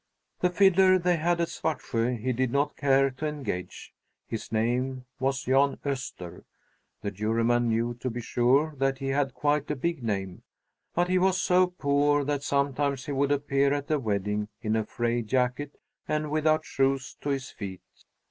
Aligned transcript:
The 0.39 0.49
fiddler 0.49 0.97
they 0.97 1.17
had 1.17 1.39
at 1.41 1.49
Svartsjö 1.49 2.17
he 2.19 2.33
did 2.33 2.51
not 2.51 2.75
care 2.75 3.11
to 3.11 3.27
engage. 3.27 3.93
His 4.27 4.51
name 4.51 5.05
was 5.19 5.43
Jan 5.43 5.77
Öster. 5.85 6.43
The 7.03 7.11
Juryman 7.11 7.67
knew, 7.69 7.93
to 7.99 8.09
be 8.09 8.19
sure, 8.19 8.73
that 8.79 8.97
he 8.97 9.09
had 9.09 9.35
quite 9.35 9.69
a 9.69 9.75
big 9.75 10.01
name; 10.01 10.41
but 10.95 11.07
he 11.07 11.19
was 11.19 11.39
so 11.39 11.67
poor 11.67 12.23
that 12.23 12.41
sometimes 12.41 13.05
he 13.05 13.11
would 13.11 13.31
appear 13.31 13.75
at 13.75 13.91
a 13.91 13.99
wedding 13.99 14.47
in 14.59 14.75
a 14.75 14.83
frayed 14.85 15.27
jacket 15.27 15.77
and 16.07 16.31
without 16.31 16.65
shoes 16.65 17.15
to 17.21 17.29
his 17.29 17.51
feet. 17.51 17.81